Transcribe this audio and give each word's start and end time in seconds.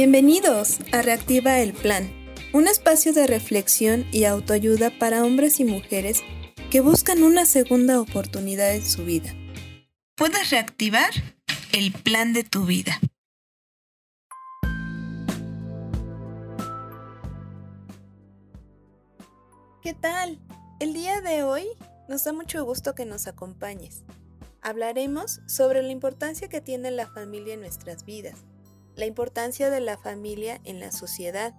Bienvenidos 0.00 0.78
a 0.92 1.02
Reactiva 1.02 1.58
el 1.58 1.72
Plan, 1.72 2.08
un 2.52 2.68
espacio 2.68 3.12
de 3.12 3.26
reflexión 3.26 4.06
y 4.12 4.26
autoayuda 4.26 4.96
para 4.96 5.24
hombres 5.24 5.58
y 5.58 5.64
mujeres 5.64 6.22
que 6.70 6.80
buscan 6.80 7.24
una 7.24 7.44
segunda 7.46 8.00
oportunidad 8.00 8.76
en 8.76 8.86
su 8.86 9.04
vida. 9.04 9.34
Puedes 10.14 10.50
reactivar 10.50 11.10
el 11.72 11.90
plan 11.90 12.32
de 12.32 12.44
tu 12.44 12.64
vida. 12.64 13.00
¿Qué 19.82 19.94
tal? 19.94 20.38
El 20.78 20.92
día 20.92 21.20
de 21.22 21.42
hoy 21.42 21.64
nos 22.08 22.22
da 22.22 22.32
mucho 22.32 22.64
gusto 22.64 22.94
que 22.94 23.04
nos 23.04 23.26
acompañes. 23.26 24.04
Hablaremos 24.62 25.40
sobre 25.48 25.82
la 25.82 25.90
importancia 25.90 26.48
que 26.48 26.60
tiene 26.60 26.92
la 26.92 27.08
familia 27.08 27.54
en 27.54 27.60
nuestras 27.62 28.04
vidas 28.04 28.36
la 28.98 29.06
importancia 29.06 29.70
de 29.70 29.80
la 29.80 29.96
familia 29.96 30.60
en 30.64 30.80
la 30.80 30.90
sociedad. 30.90 31.54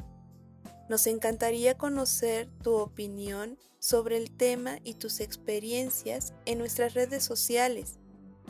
Nos 0.89 1.07
encantaría 1.07 1.77
conocer 1.77 2.49
tu 2.61 2.75
opinión 2.75 3.57
sobre 3.79 4.17
el 4.17 4.29
tema 4.35 4.79
y 4.83 4.95
tus 4.95 5.21
experiencias 5.21 6.33
en 6.45 6.57
nuestras 6.57 6.95
redes 6.95 7.23
sociales, 7.23 7.97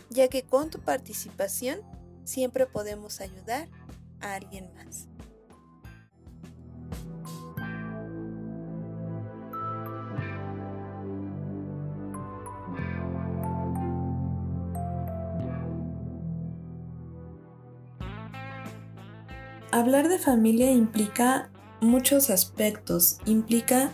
ya 0.09 0.27
que 0.27 0.41
con 0.41 0.71
tu 0.71 0.79
participación 0.79 1.81
siempre 2.23 2.65
podemos 2.65 3.21
ayudar 3.21 3.69
a 4.21 4.33
alguien 4.33 4.73
más. 4.73 5.08
Hablar 19.71 20.09
de 20.09 20.17
familia 20.17 20.71
implica 20.71 21.51
muchos 21.79 22.31
aspectos, 22.31 23.19
implica 23.25 23.91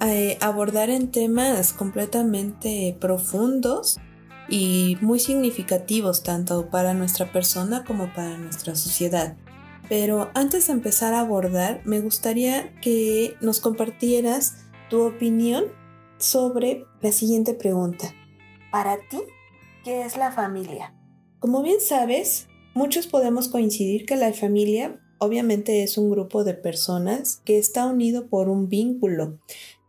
eh, 0.00 0.36
abordar 0.40 0.90
en 0.90 1.12
temas 1.12 1.72
completamente 1.72 2.96
profundos 3.00 4.00
y 4.48 4.98
muy 5.00 5.20
significativos 5.20 6.24
tanto 6.24 6.70
para 6.70 6.92
nuestra 6.92 7.30
persona 7.30 7.84
como 7.84 8.12
para 8.12 8.36
nuestra 8.36 8.74
sociedad. 8.74 9.36
Pero 9.88 10.32
antes 10.34 10.66
de 10.66 10.72
empezar 10.72 11.14
a 11.14 11.20
abordar, 11.20 11.82
me 11.84 12.00
gustaría 12.00 12.74
que 12.80 13.36
nos 13.40 13.60
compartieras 13.60 14.64
tu 14.90 15.02
opinión 15.02 15.66
sobre 16.18 16.84
la 17.00 17.12
siguiente 17.12 17.54
pregunta. 17.54 18.12
Para 18.72 18.96
ti, 19.08 19.18
¿qué 19.84 20.02
es 20.02 20.16
la 20.16 20.32
familia? 20.32 20.94
Como 21.38 21.62
bien 21.62 21.80
sabes, 21.80 22.48
muchos 22.74 23.06
podemos 23.06 23.46
coincidir 23.46 24.04
que 24.04 24.16
la 24.16 24.32
familia 24.32 24.98
obviamente 25.22 25.84
es 25.84 25.98
un 25.98 26.10
grupo 26.10 26.42
de 26.42 26.54
personas 26.54 27.40
que 27.44 27.56
está 27.56 27.86
unido 27.86 28.26
por 28.26 28.48
un 28.48 28.68
vínculo, 28.68 29.38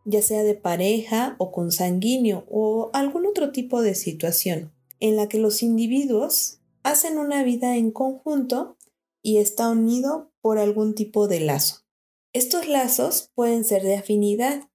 ya 0.05 0.21
sea 0.21 0.43
de 0.43 0.53
pareja 0.53 1.35
o 1.39 1.51
consanguíneo 1.51 2.45
o 2.51 2.91
algún 2.93 3.25
otro 3.25 3.51
tipo 3.51 3.81
de 3.81 3.95
situación, 3.95 4.71
en 4.99 5.15
la 5.15 5.27
que 5.27 5.39
los 5.39 5.63
individuos 5.63 6.59
hacen 6.83 7.17
una 7.17 7.43
vida 7.43 7.77
en 7.77 7.89
conjunto 7.89 8.77
y 9.23 9.37
está 9.37 9.69
unido 9.69 10.31
por 10.39 10.59
algún 10.59 10.93
tipo 10.93 11.27
de 11.27 11.39
lazo. 11.39 11.77
Estos 12.31 12.67
lazos 12.67 13.31
pueden 13.33 13.63
ser 13.63 13.81
de 13.81 13.95
afinidad. 13.95 14.69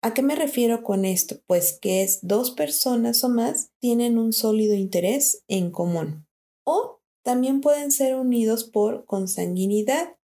¿A 0.00 0.14
qué 0.14 0.22
me 0.22 0.36
refiero 0.36 0.84
con 0.84 1.04
esto? 1.04 1.40
Pues 1.48 1.76
que 1.80 2.08
dos 2.22 2.52
personas 2.52 3.24
o 3.24 3.28
más 3.28 3.72
tienen 3.80 4.18
un 4.18 4.32
sólido 4.32 4.74
interés 4.74 5.42
en 5.48 5.72
común. 5.72 6.28
O 6.64 7.00
también 7.24 7.60
pueden 7.60 7.90
ser 7.90 8.14
unidos 8.14 8.62
por 8.62 9.04
consanguinidad, 9.06 10.16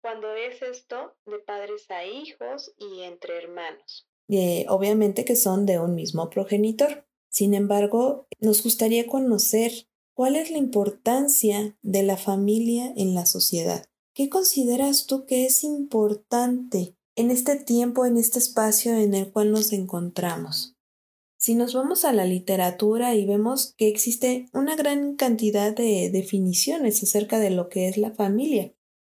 cuando 0.00 0.34
es 0.34 0.62
esto 0.62 1.14
de 1.26 1.38
padres 1.40 1.90
a 1.90 2.04
hijos 2.04 2.72
y 2.78 3.02
entre 3.02 3.36
hermanos. 3.36 4.08
Eh, 4.28 4.64
obviamente 4.68 5.24
que 5.24 5.36
son 5.36 5.66
de 5.66 5.78
un 5.78 5.94
mismo 5.94 6.30
progenitor. 6.30 7.06
Sin 7.28 7.54
embargo, 7.54 8.26
nos 8.38 8.62
gustaría 8.62 9.06
conocer 9.06 9.72
cuál 10.14 10.36
es 10.36 10.50
la 10.50 10.58
importancia 10.58 11.76
de 11.82 12.02
la 12.02 12.16
familia 12.16 12.92
en 12.96 13.14
la 13.14 13.26
sociedad. 13.26 13.84
¿Qué 14.14 14.28
consideras 14.28 15.06
tú 15.06 15.26
que 15.26 15.46
es 15.46 15.64
importante 15.64 16.96
en 17.14 17.30
este 17.30 17.56
tiempo, 17.56 18.06
en 18.06 18.16
este 18.16 18.38
espacio 18.38 18.96
en 18.96 19.14
el 19.14 19.30
cual 19.30 19.52
nos 19.52 19.72
encontramos? 19.72 20.76
Si 21.40 21.54
nos 21.54 21.72
vamos 21.72 22.04
a 22.04 22.12
la 22.12 22.26
literatura 22.26 23.14
y 23.14 23.24
vemos 23.24 23.72
que 23.78 23.88
existe 23.88 24.50
una 24.52 24.76
gran 24.76 25.16
cantidad 25.16 25.74
de 25.74 26.10
definiciones 26.12 27.02
acerca 27.02 27.38
de 27.38 27.48
lo 27.48 27.70
que 27.70 27.88
es 27.88 27.96
la 27.96 28.10
familia, 28.10 28.74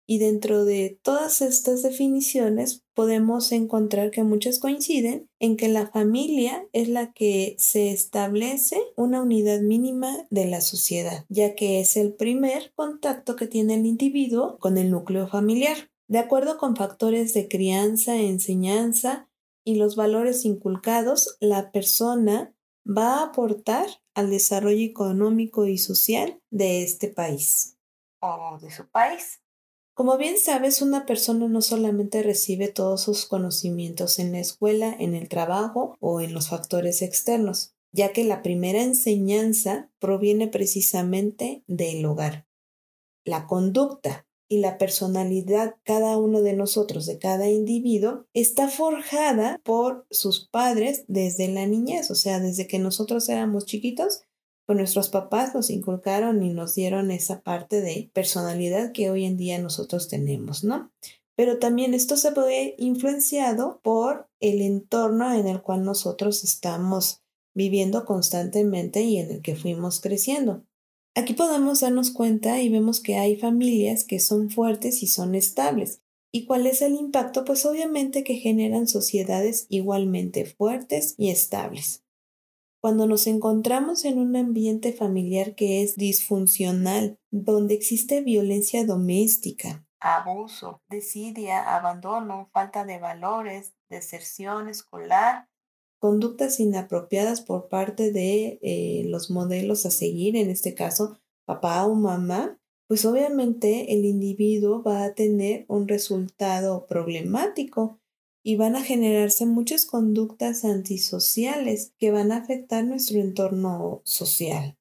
y 0.06 0.18
dentro 0.18 0.66
de 0.66 0.98
todas 1.02 1.40
estas 1.40 1.82
definiciones 1.82 2.82
podemos 2.92 3.52
encontrar 3.52 4.10
que 4.10 4.22
muchas 4.22 4.58
coinciden 4.58 5.30
en 5.38 5.56
que 5.56 5.68
la 5.68 5.86
familia 5.86 6.66
es 6.74 6.90
la 6.90 7.12
que 7.14 7.56
se 7.58 7.90
establece 7.90 8.76
una 8.96 9.22
unidad 9.22 9.62
mínima 9.62 10.26
de 10.28 10.44
la 10.44 10.60
sociedad, 10.60 11.24
ya 11.30 11.54
que 11.54 11.80
es 11.80 11.96
el 11.96 12.12
primer 12.12 12.72
contacto 12.74 13.34
que 13.34 13.46
tiene 13.46 13.76
el 13.76 13.86
individuo 13.86 14.58
con 14.58 14.76
el 14.76 14.90
núcleo 14.90 15.26
familiar. 15.26 15.90
De 16.06 16.18
acuerdo 16.18 16.58
con 16.58 16.76
factores 16.76 17.32
de 17.32 17.48
crianza, 17.48 18.16
enseñanza, 18.16 19.29
y 19.64 19.76
los 19.76 19.96
valores 19.96 20.44
inculcados, 20.44 21.36
la 21.40 21.72
persona 21.72 22.54
va 22.86 23.18
a 23.18 23.24
aportar 23.24 23.86
al 24.14 24.30
desarrollo 24.30 24.84
económico 24.84 25.66
y 25.66 25.78
social 25.78 26.40
de 26.50 26.82
este 26.82 27.08
país 27.08 27.76
o 28.20 28.58
de 28.60 28.70
su 28.70 28.88
país. 28.88 29.40
Como 29.94 30.16
bien 30.16 30.38
sabes, 30.38 30.80
una 30.80 31.04
persona 31.04 31.46
no 31.48 31.60
solamente 31.60 32.22
recibe 32.22 32.68
todos 32.68 33.02
sus 33.02 33.26
conocimientos 33.26 34.18
en 34.18 34.32
la 34.32 34.40
escuela, 34.40 34.96
en 34.98 35.14
el 35.14 35.28
trabajo 35.28 35.96
o 36.00 36.20
en 36.20 36.32
los 36.32 36.48
factores 36.48 37.02
externos, 37.02 37.74
ya 37.92 38.12
que 38.12 38.24
la 38.24 38.40
primera 38.40 38.82
enseñanza 38.82 39.90
proviene 39.98 40.48
precisamente 40.48 41.64
del 41.66 42.04
hogar. 42.06 42.46
La 43.24 43.46
conducta, 43.46 44.26
y 44.50 44.58
la 44.58 44.78
personalidad 44.78 45.76
cada 45.84 46.18
uno 46.18 46.42
de 46.42 46.54
nosotros, 46.54 47.06
de 47.06 47.18
cada 47.18 47.48
individuo, 47.48 48.26
está 48.34 48.68
forjada 48.68 49.60
por 49.62 50.06
sus 50.10 50.48
padres 50.48 51.04
desde 51.06 51.46
la 51.46 51.66
niñez, 51.66 52.10
o 52.10 52.16
sea, 52.16 52.40
desde 52.40 52.66
que 52.66 52.80
nosotros 52.80 53.28
éramos 53.28 53.64
chiquitos, 53.64 54.24
pues 54.66 54.76
nuestros 54.76 55.08
papás 55.08 55.54
nos 55.54 55.70
inculcaron 55.70 56.42
y 56.42 56.52
nos 56.52 56.74
dieron 56.74 57.12
esa 57.12 57.42
parte 57.42 57.80
de 57.80 58.10
personalidad 58.12 58.90
que 58.90 59.08
hoy 59.10 59.24
en 59.24 59.36
día 59.36 59.58
nosotros 59.60 60.08
tenemos, 60.08 60.64
¿no? 60.64 60.90
Pero 61.36 61.60
también 61.60 61.94
esto 61.94 62.16
se 62.16 62.32
ve 62.32 62.74
influenciado 62.76 63.80
por 63.84 64.28
el 64.40 64.62
entorno 64.62 65.32
en 65.32 65.46
el 65.46 65.62
cual 65.62 65.84
nosotros 65.84 66.42
estamos 66.42 67.22
viviendo 67.54 68.04
constantemente 68.04 69.02
y 69.02 69.18
en 69.18 69.30
el 69.30 69.42
que 69.42 69.54
fuimos 69.54 70.00
creciendo. 70.00 70.64
Aquí 71.16 71.34
podemos 71.34 71.80
darnos 71.80 72.12
cuenta 72.12 72.60
y 72.60 72.68
vemos 72.68 73.00
que 73.00 73.16
hay 73.16 73.36
familias 73.36 74.04
que 74.04 74.20
son 74.20 74.50
fuertes 74.50 75.02
y 75.02 75.08
son 75.08 75.34
estables. 75.34 76.02
¿Y 76.32 76.46
cuál 76.46 76.66
es 76.66 76.80
el 76.82 76.94
impacto? 76.94 77.44
Pues 77.44 77.66
obviamente 77.66 78.22
que 78.22 78.36
generan 78.36 78.86
sociedades 78.86 79.66
igualmente 79.68 80.44
fuertes 80.44 81.16
y 81.18 81.30
estables. 81.30 82.04
Cuando 82.80 83.06
nos 83.06 83.26
encontramos 83.26 84.04
en 84.04 84.18
un 84.18 84.36
ambiente 84.36 84.92
familiar 84.92 85.54
que 85.54 85.82
es 85.82 85.96
disfuncional, 85.96 87.18
donde 87.30 87.74
existe 87.74 88.22
violencia 88.22 88.86
doméstica, 88.86 89.84
abuso, 90.00 90.82
desidia, 90.88 91.76
abandono, 91.76 92.48
falta 92.52 92.84
de 92.84 92.98
valores, 92.98 93.74
deserción 93.90 94.68
escolar, 94.68 95.49
conductas 96.00 96.58
inapropiadas 96.58 97.42
por 97.42 97.68
parte 97.68 98.10
de 98.10 98.58
eh, 98.62 99.04
los 99.06 99.30
modelos 99.30 99.86
a 99.86 99.90
seguir, 99.90 100.34
en 100.34 100.50
este 100.50 100.74
caso 100.74 101.18
papá 101.44 101.84
o 101.86 101.94
mamá, 101.94 102.58
pues 102.88 103.04
obviamente 103.04 103.92
el 103.92 104.04
individuo 104.04 104.82
va 104.82 105.04
a 105.04 105.14
tener 105.14 105.64
un 105.68 105.86
resultado 105.86 106.86
problemático 106.86 108.00
y 108.42 108.56
van 108.56 108.74
a 108.74 108.82
generarse 108.82 109.46
muchas 109.46 109.84
conductas 109.84 110.64
antisociales 110.64 111.92
que 111.98 112.10
van 112.10 112.32
a 112.32 112.38
afectar 112.38 112.84
nuestro 112.84 113.20
entorno 113.20 114.00
social. 114.04 114.76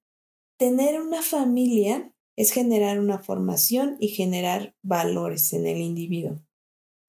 Tener 0.58 1.02
una 1.02 1.22
familia 1.22 2.14
es 2.36 2.52
generar 2.52 3.00
una 3.00 3.20
formación 3.20 3.98
y 4.00 4.10
generar 4.10 4.74
valores 4.82 5.52
en 5.54 5.68
el 5.68 5.80
individuo. 5.80 6.40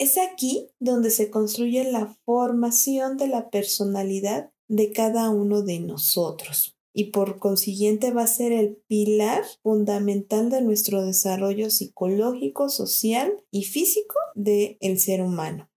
Es 0.01 0.17
aquí 0.17 0.71
donde 0.79 1.11
se 1.11 1.29
construye 1.29 1.85
la 1.85 2.17
formación 2.25 3.19
de 3.19 3.29
la 3.29 3.51
personalidad 3.51 4.51
de 4.67 4.93
cada 4.93 5.29
uno 5.29 5.61
de 5.61 5.79
nosotros 5.79 6.75
y 6.95 7.11
por 7.11 7.39
consiguiente 7.39 8.11
va 8.11 8.23
a 8.23 8.27
ser 8.27 8.53
el 8.53 8.77
pilar 8.89 9.45
fundamental 9.63 10.49
de 10.49 10.63
nuestro 10.63 11.05
desarrollo 11.05 11.69
psicológico, 11.69 12.71
social 12.71 13.45
y 13.51 13.65
físico 13.65 14.15
del 14.35 14.99
ser 14.99 15.21
humano. 15.21 15.69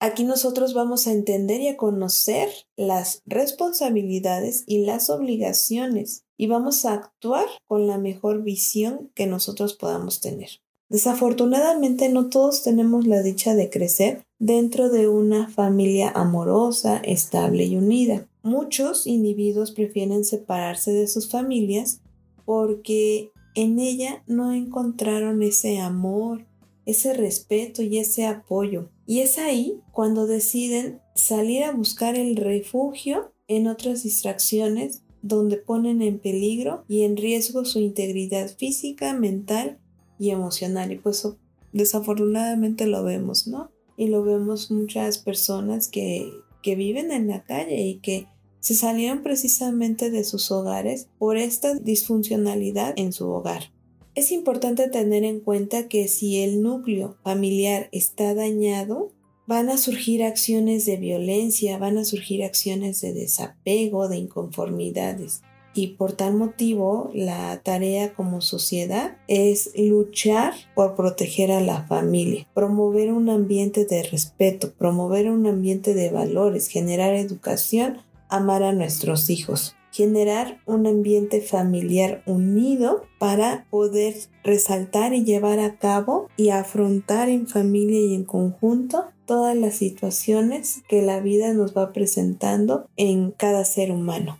Aquí 0.00 0.24
nosotros 0.24 0.74
vamos 0.74 1.06
a 1.06 1.12
entender 1.12 1.60
y 1.60 1.68
a 1.68 1.76
conocer 1.76 2.48
las 2.74 3.22
responsabilidades 3.24 4.64
y 4.66 4.84
las 4.84 5.10
obligaciones 5.10 6.24
y 6.36 6.48
vamos 6.48 6.84
a 6.86 6.94
actuar 6.94 7.46
con 7.68 7.86
la 7.86 7.98
mejor 7.98 8.42
visión 8.42 9.12
que 9.14 9.28
nosotros 9.28 9.74
podamos 9.74 10.20
tener. 10.20 10.50
Desafortunadamente 10.90 12.08
no 12.08 12.30
todos 12.30 12.64
tenemos 12.64 13.06
la 13.06 13.22
dicha 13.22 13.54
de 13.54 13.70
crecer 13.70 14.24
dentro 14.40 14.90
de 14.90 15.06
una 15.06 15.48
familia 15.48 16.10
amorosa, 16.10 16.96
estable 16.98 17.64
y 17.64 17.76
unida. 17.76 18.28
Muchos 18.42 19.06
individuos 19.06 19.70
prefieren 19.70 20.24
separarse 20.24 20.92
de 20.92 21.06
sus 21.06 21.30
familias 21.30 22.00
porque 22.44 23.30
en 23.54 23.78
ella 23.78 24.24
no 24.26 24.52
encontraron 24.52 25.42
ese 25.44 25.78
amor, 25.78 26.44
ese 26.86 27.14
respeto 27.14 27.82
y 27.82 27.98
ese 27.98 28.26
apoyo. 28.26 28.90
Y 29.06 29.20
es 29.20 29.38
ahí 29.38 29.80
cuando 29.92 30.26
deciden 30.26 31.00
salir 31.14 31.62
a 31.62 31.72
buscar 31.72 32.16
el 32.16 32.34
refugio 32.34 33.32
en 33.46 33.68
otras 33.68 34.02
distracciones 34.02 35.04
donde 35.22 35.56
ponen 35.56 36.02
en 36.02 36.18
peligro 36.18 36.84
y 36.88 37.02
en 37.02 37.16
riesgo 37.16 37.64
su 37.64 37.78
integridad 37.78 38.48
física, 38.56 39.12
mental 39.12 39.78
y 40.20 40.30
emocional. 40.30 40.92
Y 40.92 40.98
pues 40.98 41.26
desafortunadamente 41.72 42.86
lo 42.86 43.02
vemos, 43.02 43.48
¿no? 43.48 43.72
Y 43.96 44.08
lo 44.08 44.22
vemos 44.22 44.70
muchas 44.70 45.18
personas 45.18 45.88
que, 45.88 46.30
que 46.62 46.76
viven 46.76 47.10
en 47.10 47.26
la 47.26 47.42
calle 47.42 47.80
y 47.80 47.96
que 47.96 48.28
se 48.60 48.74
salieron 48.74 49.22
precisamente 49.22 50.10
de 50.10 50.22
sus 50.22 50.50
hogares 50.52 51.08
por 51.18 51.38
esta 51.38 51.74
disfuncionalidad 51.74 52.92
en 52.96 53.12
su 53.12 53.28
hogar. 53.28 53.72
Es 54.14 54.32
importante 54.32 54.88
tener 54.88 55.24
en 55.24 55.40
cuenta 55.40 55.88
que 55.88 56.06
si 56.08 56.38
el 56.38 56.62
núcleo 56.62 57.16
familiar 57.22 57.88
está 57.92 58.34
dañado, 58.34 59.12
van 59.46 59.70
a 59.70 59.78
surgir 59.78 60.22
acciones 60.22 60.84
de 60.84 60.96
violencia, 60.96 61.78
van 61.78 61.96
a 61.96 62.04
surgir 62.04 62.44
acciones 62.44 63.00
de 63.00 63.14
desapego, 63.14 64.08
de 64.08 64.18
inconformidades. 64.18 65.42
Y 65.72 65.88
por 65.88 66.12
tal 66.12 66.34
motivo, 66.34 67.10
la 67.14 67.60
tarea 67.62 68.12
como 68.14 68.40
sociedad 68.40 69.18
es 69.28 69.70
luchar 69.76 70.54
por 70.74 70.96
proteger 70.96 71.52
a 71.52 71.60
la 71.60 71.86
familia, 71.86 72.46
promover 72.54 73.12
un 73.12 73.28
ambiente 73.28 73.84
de 73.84 74.02
respeto, 74.02 74.72
promover 74.72 75.30
un 75.30 75.46
ambiente 75.46 75.94
de 75.94 76.10
valores, 76.10 76.68
generar 76.68 77.14
educación, 77.14 77.98
amar 78.28 78.62
a 78.62 78.72
nuestros 78.72 79.30
hijos 79.30 79.76
generar 79.92 80.60
un 80.66 80.86
ambiente 80.86 81.40
familiar 81.40 82.22
unido 82.26 83.04
para 83.18 83.66
poder 83.70 84.14
resaltar 84.44 85.14
y 85.14 85.24
llevar 85.24 85.58
a 85.58 85.78
cabo 85.78 86.28
y 86.36 86.50
afrontar 86.50 87.28
en 87.28 87.46
familia 87.46 88.00
y 88.00 88.14
en 88.14 88.24
conjunto 88.24 89.06
todas 89.26 89.56
las 89.56 89.74
situaciones 89.74 90.82
que 90.88 91.02
la 91.02 91.20
vida 91.20 91.52
nos 91.52 91.76
va 91.76 91.92
presentando 91.92 92.88
en 92.96 93.32
cada 93.32 93.64
ser 93.64 93.90
humano. 93.92 94.38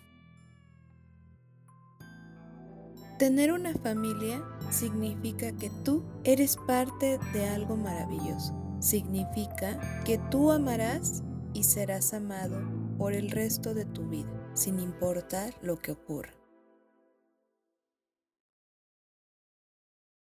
Tener 3.21 3.53
una 3.53 3.75
familia 3.75 4.43
significa 4.71 5.53
que 5.53 5.71
tú 5.85 6.03
eres 6.25 6.57
parte 6.57 7.19
de 7.35 7.47
algo 7.51 7.77
maravilloso. 7.77 8.55
Significa 8.81 9.79
que 10.07 10.17
tú 10.31 10.51
amarás 10.51 11.23
y 11.53 11.65
serás 11.65 12.15
amado 12.15 12.59
por 12.97 13.13
el 13.13 13.31
resto 13.31 13.75
de 13.75 13.85
tu 13.85 14.09
vida 14.09 14.31
sin 14.55 14.81
importar 14.81 15.53
lo 15.61 15.77
que 15.77 15.93
ocurra. 15.93 16.40